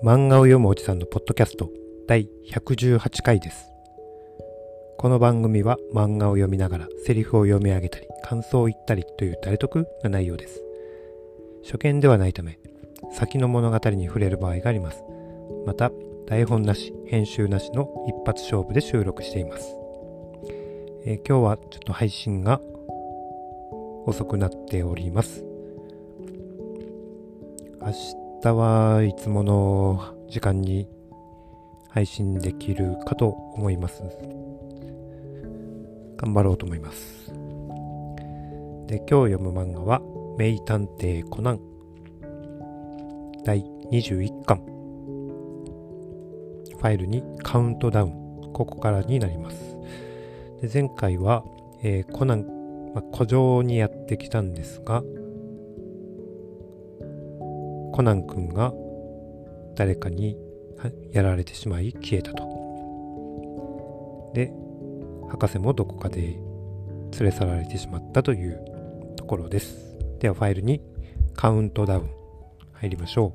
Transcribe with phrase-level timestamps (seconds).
[0.00, 1.72] 漫画を読むおじさんのポッドキャスト
[2.06, 3.68] 第118回です。
[4.96, 10.62] この番組は漫画を読みながらセリフを読み上げたり感想を言ったりという誰得な内容です。
[11.64, 12.60] 初見ではないため
[13.12, 15.02] 先の物語に触れる場合があります。
[15.66, 15.90] また
[16.28, 19.66] 台本なし編集なしの一発勝負で収録しています。
[21.06, 22.60] えー今日はちょっと配信が
[24.06, 25.44] 遅くなっております。
[27.80, 30.88] 明日はいつもの時間に
[31.88, 34.04] 配信できるかと思います。
[36.16, 37.32] 頑張ろうと思います。
[38.86, 40.00] で、今日読む漫画は
[40.38, 41.60] 名探偵コナン
[43.44, 44.58] 第21巻
[46.76, 49.76] ファイルにカウントダウンここからになります。
[50.62, 51.44] で前回は、
[51.82, 52.46] えーコナン、
[52.94, 55.02] まあ、古城にやってきたんですが
[57.98, 58.72] コナン君が
[59.74, 60.38] 誰かに
[61.10, 64.30] やられてしまい消えたと。
[64.36, 64.52] で、
[65.28, 69.98] 博士もどこかで連れ去られてしまったというところです。
[70.20, 70.80] ではファイルに
[71.34, 72.10] カウントダウン
[72.74, 73.32] 入りましょ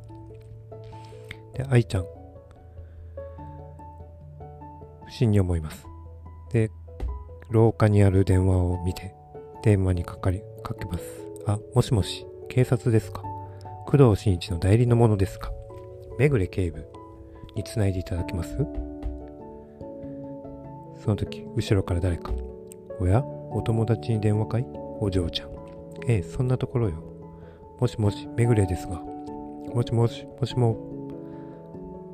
[1.54, 1.58] う。
[1.58, 2.06] で、愛ちゃん、
[5.08, 5.86] 不審に思います。
[6.54, 6.72] で、
[7.50, 9.14] 廊下にある電話を見て、
[9.62, 11.04] 電話にかかり、かけます。
[11.48, 13.24] あ、もしもし、警察ですか？
[13.96, 15.52] 工藤新一の代理のものですか？
[16.18, 16.84] めぐれ警部
[17.56, 18.58] につないでいただけます？
[20.98, 22.32] その時、後ろから誰か。
[23.00, 24.66] おやお友達に電話かい？
[25.00, 25.50] お嬢ちゃん。
[26.08, 27.04] ええ、そんなところよ。
[27.80, 28.96] もしもし、めぐれですが。
[28.96, 30.76] もしもし、もしも。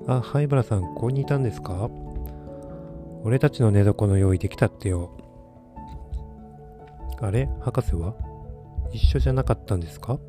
[0.06, 1.90] あ、灰原さん、ここにいたんですか？
[3.24, 5.18] 俺たちの寝床の用意できたってよ。
[7.22, 8.16] あれ博士は？
[8.92, 10.20] 一緒じゃなかったんですか？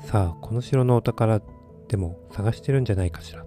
[0.00, 1.40] さあ、この城のお宝
[1.88, 3.44] でも探してるんじゃないかしら。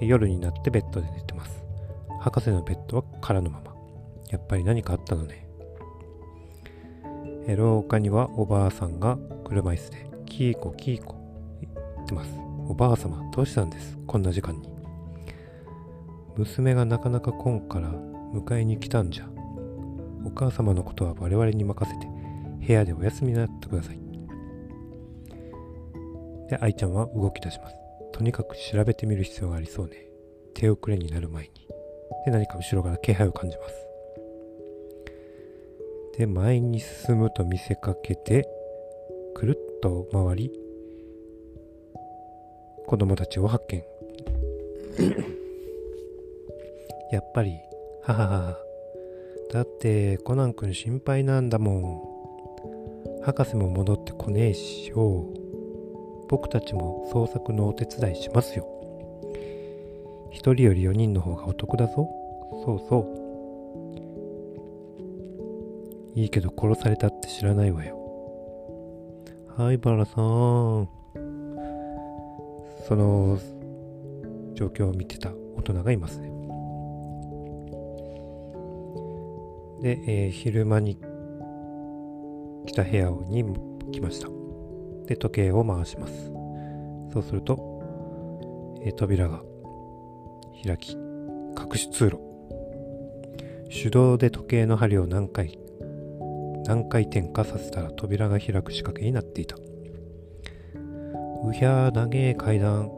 [0.00, 1.64] 夜になってベッドで寝てます。
[2.20, 3.74] 博士のベッドは空のまま。
[4.30, 5.46] やっぱり何かあったのね。
[7.56, 11.16] 廊下にはおばあさんが車椅子でキーコキーコ
[11.60, 12.30] 言ってます。
[12.68, 13.98] おばあ様、どうしたんです？
[14.06, 14.68] こんな時間に。
[16.36, 17.90] 娘がなかなか来んから
[18.32, 19.28] 迎えに来たんじゃ。
[20.24, 22.06] お母様のことは我々に任せて
[22.66, 23.98] 部屋でお休みになってください。
[26.48, 27.76] で、愛ちゃんは動き出します。
[28.12, 30.08] とにかく調べてみる必要がありそうね。
[30.54, 31.50] 手遅れになる前に。
[32.24, 33.74] で、何か後ろから気配を感じます。
[36.18, 38.48] で、前に進むと見せかけて、
[39.34, 40.52] くるっと回り、
[42.86, 43.82] 子供たちを発見。
[47.10, 47.58] やっぱり、
[48.02, 48.58] ははは。
[49.52, 51.72] だって、コナン君心配なんだも
[52.10, 52.13] ん。
[53.24, 55.24] 博士も戻ってこねえしよ。
[56.28, 58.68] 僕たちも捜索のお手伝いしますよ。
[60.30, 62.06] 一人より四人の方がお得だぞ。
[62.66, 62.98] そうそ
[66.14, 66.20] う。
[66.20, 67.96] いいけど殺されたって知らないわよ。
[69.56, 70.88] はい、バラさん。
[72.86, 73.38] その
[74.52, 76.28] 状況を見てた大人がいますね。
[79.80, 80.98] で、えー昼間に
[82.74, 83.44] た部屋に
[83.92, 84.28] 来ました。
[85.06, 86.32] で、時計を回します。
[87.12, 87.82] そうすると、
[88.82, 89.42] え扉が
[90.64, 92.18] 開き、隠し通路。
[93.70, 95.58] 手動で時計の針を何回、
[96.66, 99.56] 何回転かさせたら扉が開く仕掛けになっていた。
[99.56, 102.88] うひゃー、長え階段。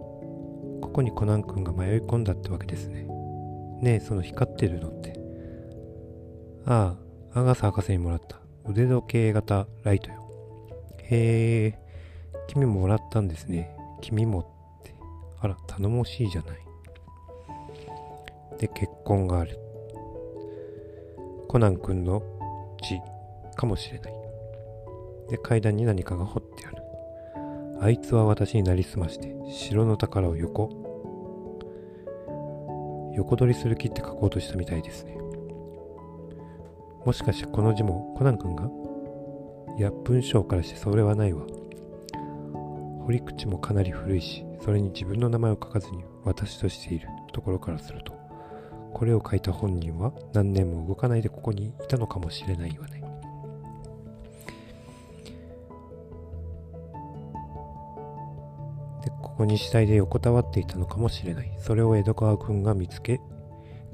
[0.80, 3.06] ここにコナン君が迷い込んだってわけですね。
[3.80, 5.18] ねえ、その光ってるのって。
[6.64, 6.96] あ
[7.34, 10.26] あ、アガサ博士にもらった腕時計型ライトよ。
[11.04, 11.78] へえ、
[12.48, 13.76] 君もらったんですね。
[14.00, 14.94] 君もって。
[15.40, 16.58] あら、頼もしいじゃない。
[18.58, 19.58] で、結婚がある。
[21.48, 22.22] コナン君の
[22.82, 23.00] 血
[23.56, 24.12] かもしれない。
[25.30, 26.82] で、階段に何かが彫ってある。
[27.80, 30.70] あいつは私になりすまして、城の宝を横、
[33.14, 35.16] 横取りする気って書こうとしたみたいですね。
[37.06, 38.68] もしかしてこの字もコナン君が？
[39.78, 41.46] いや、文章からしてそれはないわ。
[43.04, 48.12] 掘り口もかなり古いし、それに自分の名前を書かずに私としているところからすると、
[48.92, 53.00] これを書いた本人は何年も動かないでここにいたのかもしれないわね。
[59.04, 61.56] で、ここに死体で横たわっていたのかもしれない。
[61.60, 63.20] それを江戸川君が見つけ、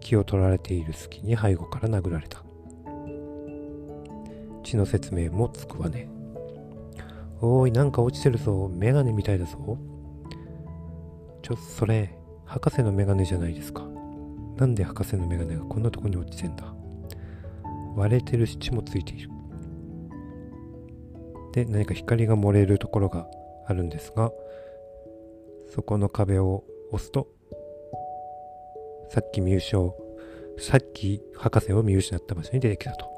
[0.01, 2.43] 気を取られている隙に背後から殴られた。
[4.63, 6.09] 血の説明もつくわね。
[7.41, 8.71] おーい、なんか落ちてるぞ。
[8.73, 9.79] メガネみたいだぞ。
[11.43, 13.83] ちょ、それ、博士のメガネじゃないですか。
[14.57, 16.73] なんで博士のメガネがこんなとこに落ちてんだ
[17.97, 19.31] 割れてるし血もついている。
[21.53, 23.27] で、何か光が漏れるところが
[23.67, 24.31] あるんですが、
[25.75, 27.29] そこの壁を押すと、
[29.11, 29.95] さっき見失う
[30.59, 33.12] さっき博士を見失った場所に出てきたと。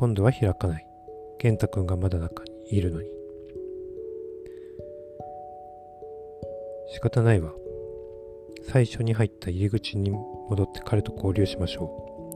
[0.00, 0.86] 今度は開かない。
[1.38, 3.08] 健太くんがまだ中にいるのに。
[6.88, 7.52] 仕方ないわ。
[8.62, 10.10] 最初に入った入り口に
[10.48, 12.32] 戻って彼と交流しましょ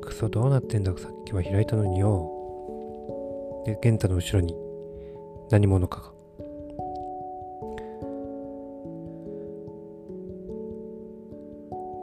[0.00, 0.06] う。
[0.06, 2.30] クソどうなってんださっきは開いたのによ。
[3.66, 4.56] で、健太の後ろに
[5.50, 6.12] 何者かが。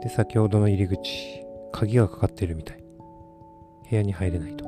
[0.04, 2.77] で、先ほどの入り口、鍵がかかっているみたい。
[3.90, 4.66] 部屋に入れないと。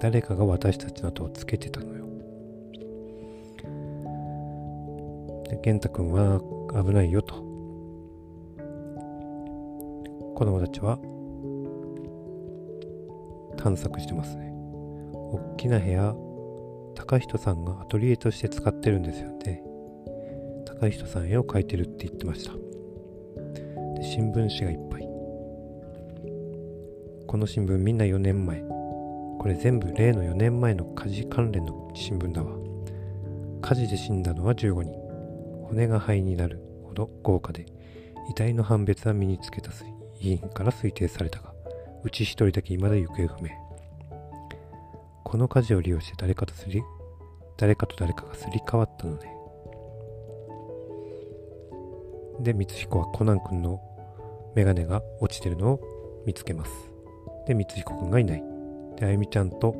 [0.00, 2.06] 誰かが私たちの後をつけてたのよ。
[5.48, 6.40] で、健太くんは
[6.84, 7.34] 危ないよと。
[10.34, 10.98] 子供たちは
[13.56, 14.52] 探索してますね。
[15.12, 16.14] 大きな部屋、
[16.94, 19.62] 高人さんがアトリエとして使ってるんですよね。
[20.66, 22.52] 高人さん絵を描いてるって言ってました。
[22.52, 25.05] で新聞紙がいっぱい。
[27.26, 28.60] この新聞みんな4年前。
[28.60, 32.56] これ全部例の4年前の火事関連の新聞だわ。
[33.60, 34.92] 火事で死んだのは15人。
[35.64, 37.66] 骨が灰になるほど豪華で、
[38.30, 39.72] 遺体の判別は身につけた
[40.20, 41.52] 委員から推定されたが、
[42.04, 43.50] うち一人だけ未だ行方不明。
[45.24, 46.80] この火事を利用して誰かとすり、
[47.56, 49.32] 誰かと誰かがすり替わったのね。
[52.40, 53.80] で、光彦はコナン君の
[54.54, 55.80] メガネが落ちてるのを
[56.24, 56.95] 見つけます。
[57.46, 58.44] で、光彦君がいない。
[58.96, 59.74] で、あゆみちゃんと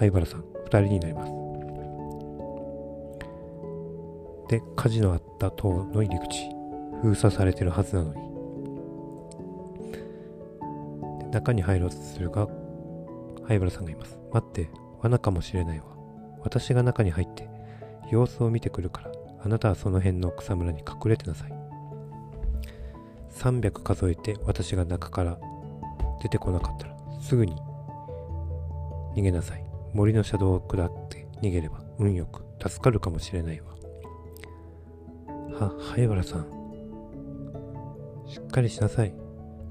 [0.00, 1.32] 灰原さん、二人になります。
[4.48, 6.48] で、火事のあった塔の入り口、
[7.02, 8.20] 封鎖されてるはずなのに。
[11.30, 12.48] 中に入ろうとするが、
[13.46, 14.18] 灰原さんがいます。
[14.32, 14.70] 待って、
[15.02, 15.84] 罠かもしれないわ。
[16.42, 17.48] 私が中に入って、
[18.10, 19.12] 様子を見てくるから、
[19.44, 21.59] あなたはその辺の草むらに隠れてなさい。
[23.32, 25.38] 300数えて私が中から
[26.22, 27.56] 出てこなかったらすぐに
[29.16, 29.64] 逃げなさい。
[29.92, 33.70] 森の車道を下って逃げれば運よく助かるかもしれないわ。
[35.58, 36.46] は、灰原さん。
[38.26, 39.12] しっかりしなさい。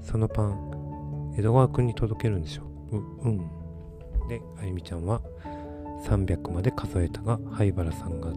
[0.02, 2.62] そのパン、江戸川くんに届けるんでしょ。
[2.92, 2.96] う、
[3.28, 3.38] うん。
[4.28, 5.20] で、あゆみちゃんは
[6.04, 8.32] 300まで数えたが、灰原さんが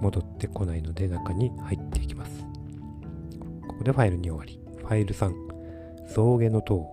[0.00, 2.39] 戻ってこないので中に入っていきます。
[3.80, 4.60] ここでファイルに終わり。
[4.76, 5.32] ファイル3、
[6.14, 6.86] 象牙の塔。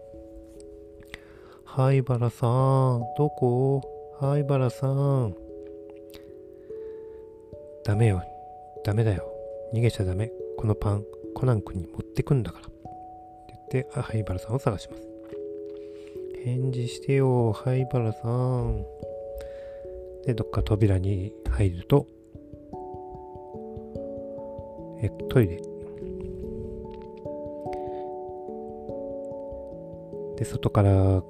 [1.62, 2.46] 灰原さ
[2.96, 3.82] ん、どこ？
[4.18, 5.36] 灰原さん。
[7.84, 8.22] ダメよ。
[8.82, 9.30] ダメだよ。
[9.74, 10.32] 逃げちゃダメ。
[10.56, 11.04] このパン、
[11.34, 12.66] コナン君に持ってくんだから。
[12.68, 12.72] って
[13.72, 15.02] 言って、灰原さんを探します。
[16.44, 18.26] 返事してよ、灰原さ
[18.62, 18.86] ん。
[20.24, 22.06] で、どっか扉に入ると、
[25.06, 25.56] え、トイレ。
[30.36, 31.22] で、外から、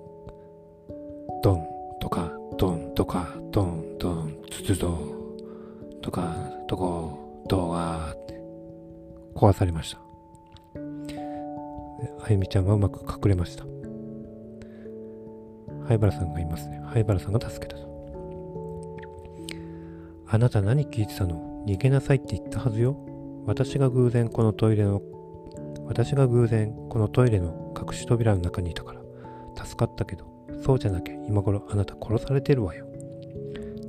[1.43, 1.67] ドン
[2.01, 4.99] とか、ドンとか、ドン、ドン、ツツド
[6.03, 6.35] とか、
[6.67, 8.41] とこ、ドガーって
[9.35, 10.01] 壊されました。
[12.25, 13.65] あゆみちゃんはうまく隠れました。
[15.87, 16.81] 灰原さんがいますね。
[16.87, 17.87] 灰原さんが助けたと。
[20.29, 21.65] あなた何聞いてたの？
[21.69, 22.97] 逃げなさいって言ったはずよ。
[23.47, 25.01] 私が偶然このトイレの、
[25.87, 29.01] 私が偶然このトイレの隠し扉の中にいたから
[29.65, 30.27] 助かったけど、
[30.65, 32.87] そうじゃなきゃ今頃あなた殺されてるわよ。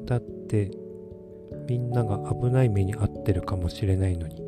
[0.06, 0.72] だって、
[1.68, 4.42] みんなが危ない目に遭ってるかもしれないのに、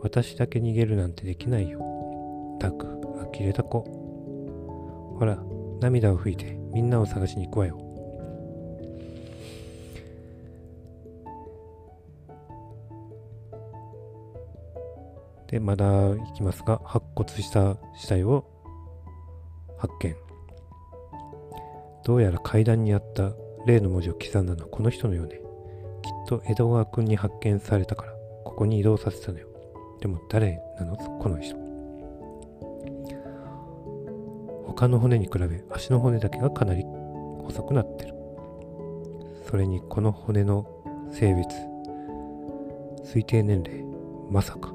[0.00, 1.80] 私だけ逃げるなんてできないよ。
[2.60, 2.86] たく、
[3.34, 3.80] 呆れた子。
[5.18, 5.42] ほら、
[5.80, 7.91] 涙を拭いてみんなを探しに行くわよ。
[15.52, 18.44] で、まだ行きますが、白骨した死体を
[19.76, 20.16] 発見。
[22.04, 23.32] どうやら階段にあった
[23.66, 25.40] 例の文字を刻んだのはこの人のようね。
[26.02, 28.12] きっと江戸川君に発見されたから、
[28.44, 29.46] ここに移動させたのよ。
[30.00, 30.96] でも誰なの？
[30.96, 31.54] この人。
[34.66, 36.82] 他の骨に比べ足の骨だけがかなり
[37.44, 38.14] 細くなってる。
[39.48, 40.66] それにこの骨の
[41.12, 41.48] 性別、
[43.04, 43.84] 推定年齢、
[44.30, 44.72] まさか。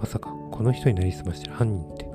[0.00, 2.08] まさかこの人になりすましてる犯人って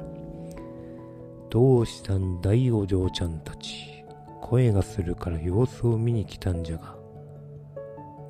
[1.49, 4.03] どうしたんだいお嬢ちゃんたち。
[4.41, 6.95] 声がするから様子を見に来たんじゃが。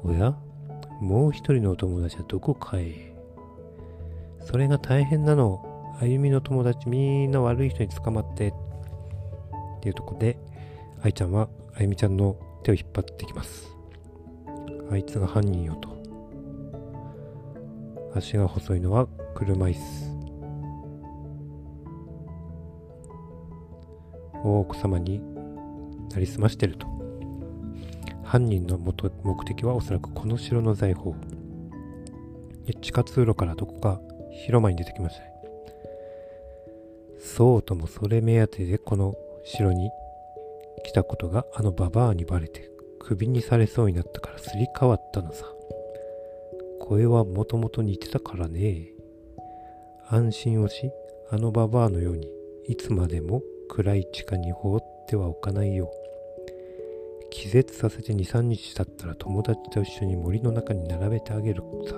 [0.03, 0.37] おや？
[1.01, 3.15] もう一人のお友達はどこかへ。
[4.41, 5.97] それが大変なの。
[5.99, 8.49] あゆみの友達みんな悪い人に捕まって。
[8.49, 8.53] っ
[9.81, 10.37] ていうとこで、
[11.01, 13.75] 愛ちゃんはあゆみちゃんの手を引っ張ってきます。
[14.91, 15.89] あいつが犯人よと。
[18.15, 19.79] 足が細いのは車椅子。
[24.45, 25.21] 大奥様に
[26.09, 26.87] なりすましてると。
[28.23, 31.15] 犯人の元目的はおそらくこの城の財宝。
[32.81, 33.99] 地下通路からどこか
[34.45, 35.33] 広間に出てきましたね。
[37.19, 39.89] そうともそれ目当てでこの城に
[40.85, 45.45] 来たことがあのババアにバレて首にされそうになったからすり替わったのさ。
[46.79, 48.94] 声はもともと似てたからね。
[50.07, 50.91] 安心をし、
[51.29, 52.29] あのババアのように
[52.67, 55.89] いつまでも暗い地下に放ってはおかないよう。
[57.31, 61.95] 気絶させて2、3日経ったら友達と一緒に森の中に並べてあげるさ。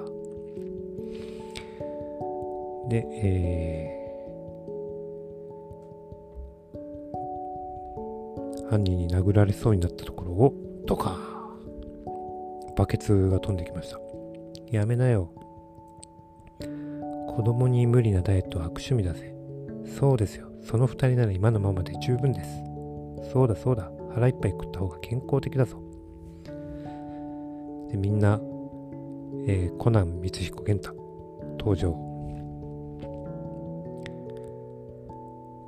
[2.90, 10.54] で、えー、犯人に殴られそうになったところを、
[10.88, 11.18] とか、
[12.78, 14.00] バケツが飛んできました。
[14.72, 15.37] やめなよ。
[17.38, 19.32] 子供に無理なダイエットは悪趣味だぜ。
[20.00, 20.50] そうですよ。
[20.63, 22.50] その2人なら今のままで十分です。
[23.32, 23.91] そうだそうだ。
[24.15, 25.79] 腹いっぱい食った方が健康的だぞ。
[27.91, 28.41] でみんな、
[29.46, 30.96] えー、コナン光彦玄太
[31.60, 31.96] 登場。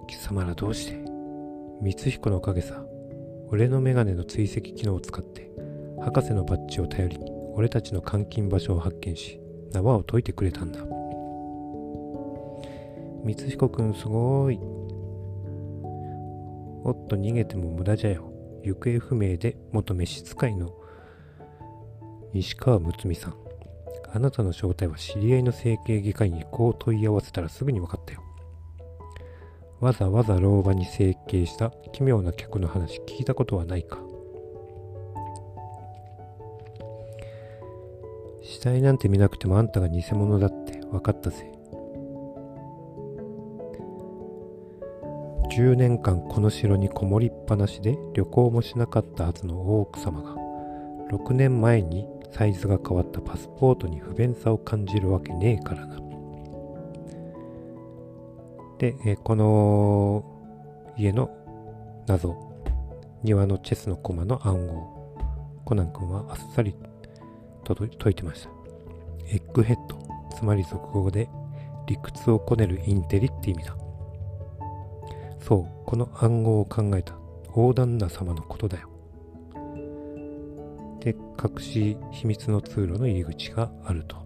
[0.07, 0.97] 貴様らどうして？
[1.83, 2.83] 光彦のおかげさ。
[3.51, 5.51] 俺のメガネの追跡機能を使って
[6.01, 9.39] 博士のバッジを頼りに俺たちの監禁場所を発見し
[9.71, 10.98] 縄を解いてくれたんだ
[13.33, 14.59] 光彦くんすごい。
[16.83, 18.31] おっと逃げても無駄じゃよ。
[18.63, 20.73] 行方不明で元召使いの
[22.33, 23.35] 西川睦美さん。
[24.11, 28.23] あなたの正体は知り合いの整形外科医にこう問い合わせたらすぐに分かったよ。
[29.79, 31.71] わざわざ老婆に整形した。
[31.93, 33.99] 奇妙な客の話聞いたことはないか。
[38.41, 41.58] 死体なんて見なくてもあんたが偽物だって分かったぜ。
[45.59, 50.33] 10年間この城にこもりっぱなしで旅行もしなかったはずの大奥様が
[51.11, 55.99] 6年前にサイズが変わったパスポートに不便さを感じるわけねえからな。
[58.77, 60.23] で、えこの
[60.97, 61.29] 家の
[62.07, 62.37] 謎、
[63.23, 65.17] 庭のチェスの駒の暗号、
[65.65, 66.73] コナン君はあっさり
[67.65, 68.49] と解いてました。
[69.27, 69.99] エッグヘッド、
[70.37, 71.27] つまり俗語で
[71.85, 73.75] 理屈をこねるインテリって意味だ。
[75.49, 77.15] そう、この暗号を考えた
[77.55, 78.87] 大旦那様のことだよ。
[80.99, 84.17] で、隠し秘密の通路の入り口があると。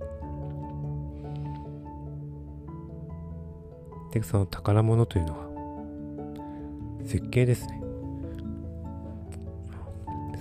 [4.11, 7.81] で、その宝物というのは、設計ですね。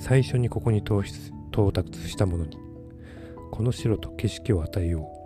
[0.01, 1.05] 最初にここに到
[1.73, 2.59] 達したものに、
[3.53, 5.22] この城と景色を与えよう。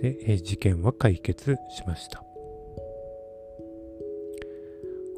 [0.00, 2.22] で、え事件は解決しました。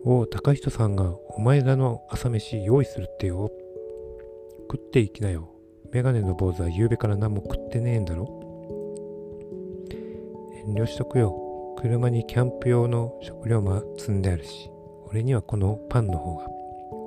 [0.04, 3.50] おお、高人さんがお前らの朝飯用意するってよ。
[4.70, 5.50] 食っていきなよ。
[5.92, 8.26] メガネの坊主は夕べから何も食ってねえんだろ
[10.66, 11.74] 遠慮しとくよ。
[11.78, 14.70] 車にキャンプ用の食料も積んであるし、
[15.10, 16.46] 俺にはこのパンの方が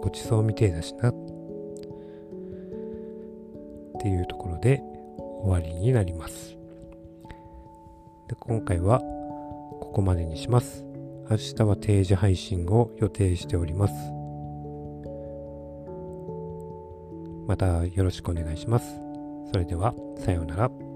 [0.02, 1.10] ごちそうみてえだしな。
[1.10, 1.14] っ
[4.00, 4.82] ていうところで
[5.44, 6.61] 終わりになります。
[8.32, 9.02] で今回は
[9.82, 10.86] ここまでにします。
[11.30, 13.94] 明日は定時配信を予定しております。
[17.46, 18.86] またよろしくお願いします。
[19.52, 20.91] それでは、さようなら。